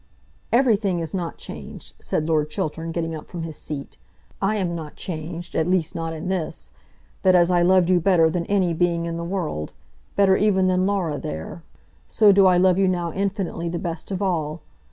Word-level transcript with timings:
"Everything 0.51 0.97
is 0.97 1.13
not 1.13 1.37
changed," 1.37 1.93
said 1.99 2.27
Lord 2.27 2.49
Chiltern, 2.49 2.91
getting 2.91 3.13
up 3.13 3.27
from 3.27 3.43
his 3.43 3.55
seat. 3.55 3.97
"I 4.41 4.55
am 4.55 4.73
not 4.75 4.95
changed, 4.95 5.53
at 5.53 5.67
least 5.67 5.93
not 5.93 6.11
in 6.11 6.27
this, 6.27 6.71
that 7.21 7.35
as 7.35 7.51
I 7.51 7.61
loved 7.61 7.87
you 7.87 7.99
better 7.99 8.27
than 8.27 8.47
any 8.47 8.73
being 8.73 9.05
in 9.05 9.17
the 9.17 9.23
world, 9.23 9.73
better 10.15 10.35
even 10.35 10.65
than 10.65 10.87
Laura 10.87 11.19
there, 11.19 11.61
so 12.07 12.31
do 12.31 12.47
I 12.47 12.57
love 12.57 12.79
you 12.79 12.87
now 12.87 13.13
infinitely 13.13 13.69
the 13.69 13.77
best 13.77 14.09
of 14.09 14.23
all. 14.23 14.63